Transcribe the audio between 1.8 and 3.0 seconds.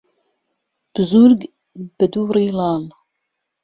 به دوڕی لاڵ